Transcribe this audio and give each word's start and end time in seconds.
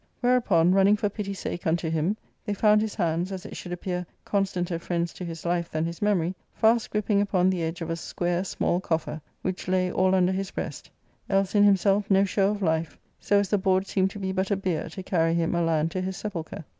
Whereupon, 0.21 0.71
running 0.71 0.95
for 0.97 1.09
pity 1.09 1.35
sake 1.35 1.67
unto 1.67 1.87
him, 1.87 2.17
they 2.43 2.55
found 2.55 2.81
his 2.81 2.95
hands 2.95 3.31
(as 3.31 3.45
it 3.45 3.55
should 3.55 3.71
appear, 3.71 4.07
con 4.25 4.45
stanter 4.45 4.81
friends 4.81 5.13
to 5.13 5.23
his 5.23 5.45
life 5.45 5.69
than 5.69 5.85
his 5.85 6.01
memory) 6.01 6.33
fast 6.55 6.89
griping 6.89 7.21
upon 7.21 7.51
the 7.51 7.61
edge 7.61 7.81
of 7.81 7.91
a 7.91 7.95
square 7.95 8.43
small 8.43 8.79
coffer 8.79 9.21
which 9.43 9.67
lay 9.67 9.91
all 9.91 10.15
under 10.15 10.31
his 10.31 10.49
breast; 10.49 10.89
else 11.29 11.53
in 11.53 11.63
himself 11.65 12.09
no 12.09 12.23
show 12.23 12.49
of 12.49 12.63
life, 12.63 12.97
so 13.19 13.37
as 13.37 13.49
the 13.49 13.59
board 13.59 13.85
seemed 13.85 14.09
to 14.09 14.17
be 14.17 14.31
but 14.31 14.49
a 14.49 14.55
bier 14.55 14.89
to 14.89 15.03
carry 15.03 15.35
him 15.35 15.53
a 15.53 15.61
land 15.61 15.91
to 15.91 16.01
his 16.01 16.17
sepulchre. 16.17 16.65